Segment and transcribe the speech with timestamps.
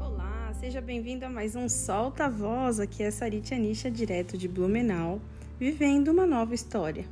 [0.00, 2.80] Olá, seja bem-vindo a mais um Solta Voz.
[2.80, 5.20] Aqui é Sarit Anisha, direto de Blumenau,
[5.58, 7.04] vivendo uma nova história.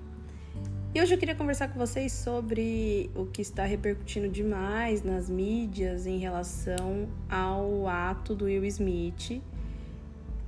[0.95, 6.07] E hoje eu queria conversar com vocês sobre o que está repercutindo demais nas mídias
[6.07, 9.43] em relação ao ato do Will Smith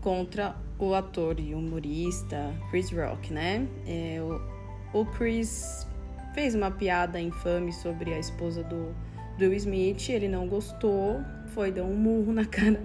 [0.00, 3.66] contra o ator e humorista Chris Rock, né?
[3.86, 5.86] É, o, o, Chris
[6.32, 8.95] fez uma piada infame sobre a esposa do,
[9.39, 12.80] do Will Smith, ele não gostou, foi dar um murro na cara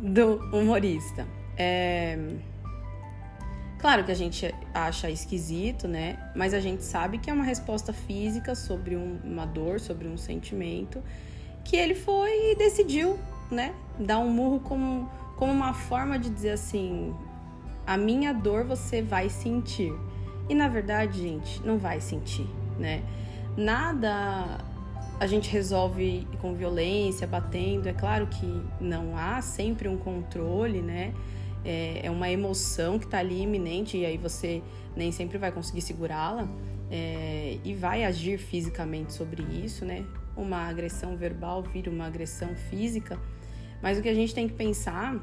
[0.00, 1.26] do humorista.
[1.56, 2.18] É,
[3.80, 6.18] Claro que a gente acha esquisito, né?
[6.36, 10.18] Mas a gente sabe que é uma resposta física sobre um, uma dor, sobre um
[10.18, 11.02] sentimento,
[11.64, 13.18] que ele foi e decidiu,
[13.50, 13.74] né?
[13.98, 17.14] Dar um murro como, como uma forma de dizer assim:
[17.86, 19.94] a minha dor você vai sentir.
[20.46, 22.46] E na verdade, gente, não vai sentir,
[22.78, 23.02] né?
[23.56, 24.58] Nada
[25.20, 27.88] a gente resolve com violência, batendo.
[27.88, 31.14] É claro que não há sempre um controle, né?
[31.64, 34.62] é, é uma emoção que está ali iminente e aí você
[34.96, 36.48] nem sempre vai conseguir segurá-la
[36.90, 40.04] é, e vai agir fisicamente sobre isso, né?
[40.36, 43.18] Uma agressão verbal vira uma agressão física,
[43.82, 45.14] mas o que a gente tem que pensar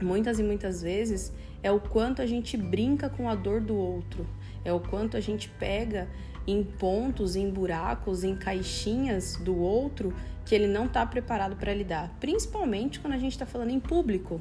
[0.00, 1.32] muitas e muitas vezes
[1.62, 4.26] é o quanto a gente brinca com a dor do outro,
[4.64, 6.08] é o quanto a gente pega
[6.46, 10.12] em pontos, em buracos, em caixinhas do outro
[10.44, 14.40] que ele não está preparado para lidar, principalmente quando a gente está falando em público,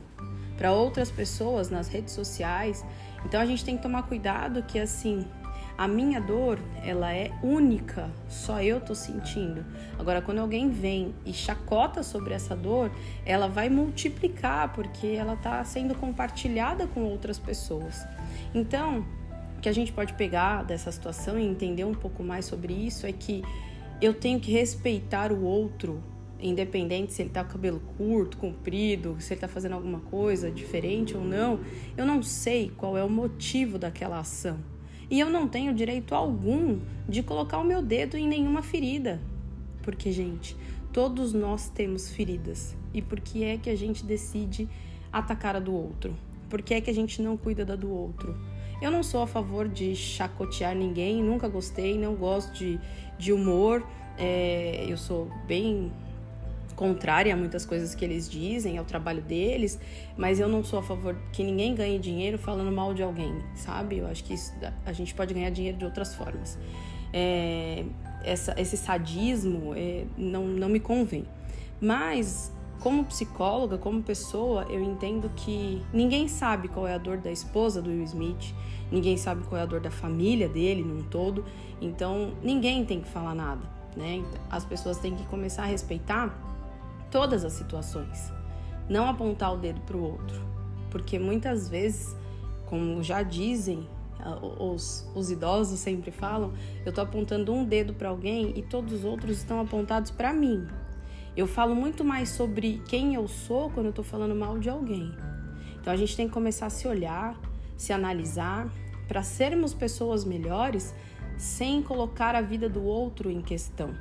[0.57, 2.83] para outras pessoas nas redes sociais.
[3.25, 5.25] Então a gente tem que tomar cuidado que assim,
[5.77, 9.65] a minha dor, ela é única, só eu tô sentindo.
[9.97, 12.91] Agora quando alguém vem e chacota sobre essa dor,
[13.25, 18.05] ela vai multiplicar porque ela tá sendo compartilhada com outras pessoas.
[18.53, 19.05] Então,
[19.59, 23.11] que a gente pode pegar dessa situação e entender um pouco mais sobre isso é
[23.11, 23.43] que
[24.01, 26.01] eu tenho que respeitar o outro
[26.41, 31.15] independente se ele tá com cabelo curto, comprido, se ele tá fazendo alguma coisa diferente
[31.15, 31.59] ou não,
[31.97, 34.57] eu não sei qual é o motivo daquela ação.
[35.09, 39.19] E eu não tenho direito algum de colocar o meu dedo em nenhuma ferida.
[39.81, 40.55] Porque, gente,
[40.93, 42.77] todos nós temos feridas.
[42.93, 44.69] E por que é que a gente decide
[45.11, 46.15] atacar a do outro?
[46.47, 48.37] Por que é que a gente não cuida da do outro?
[48.81, 52.79] Eu não sou a favor de chacotear ninguém, nunca gostei, não gosto de,
[53.17, 53.85] de humor.
[54.17, 55.91] É, eu sou bem
[56.79, 59.77] contrária a muitas coisas que eles dizem, ao trabalho deles,
[60.15, 63.97] mas eu não sou a favor que ninguém ganhe dinheiro falando mal de alguém, sabe?
[63.97, 64.53] Eu acho que isso,
[64.85, 66.57] a gente pode ganhar dinheiro de outras formas.
[67.11, 67.83] É,
[68.23, 71.25] essa, esse sadismo é, não, não me convém.
[71.81, 77.31] Mas, como psicóloga, como pessoa, eu entendo que ninguém sabe qual é a dor da
[77.31, 78.53] esposa do Will Smith,
[78.91, 81.43] ninguém sabe qual é a dor da família dele num todo,
[81.81, 83.61] então ninguém tem que falar nada.
[83.95, 84.23] Né?
[84.49, 86.33] As pessoas têm que começar a respeitar
[87.11, 88.31] todas as situações.
[88.87, 90.41] Não apontar o dedo para o outro,
[90.89, 92.15] porque muitas vezes,
[92.65, 93.87] como já dizem,
[94.59, 96.53] os, os idosos sempre falam,
[96.85, 100.67] eu estou apontando um dedo para alguém e todos os outros estão apontados para mim.
[101.39, 105.15] Eu falo muito mais sobre quem eu sou quando eu estou falando mal de alguém.
[105.79, 107.39] Então a gente tem que começar a se olhar,
[107.77, 108.67] se analisar,
[109.07, 110.93] para sermos pessoas melhores
[111.37, 113.95] sem colocar a vida do outro em questão.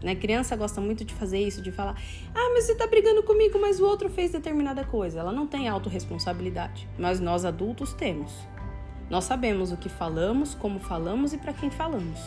[0.00, 0.14] Né?
[0.14, 2.00] Criança gosta muito de fazer isso, de falar:
[2.32, 5.18] ah, mas você tá brigando comigo, mas o outro fez determinada coisa.
[5.18, 8.30] Ela não tem autorresponsabilidade, mas nós adultos temos.
[9.10, 12.20] Nós sabemos o que falamos, como falamos e para quem falamos.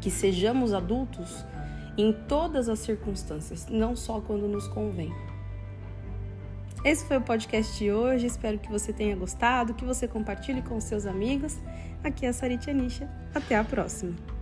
[0.00, 1.44] Que sejamos adultos
[1.96, 5.12] em todas as circunstâncias, não só quando nos convém.
[6.84, 8.26] Esse foi o podcast de hoje.
[8.26, 11.58] Espero que você tenha gostado, que você compartilhe com seus amigos.
[12.02, 13.08] Aqui é a Sarita Anisha.
[13.34, 14.33] Até a próxima.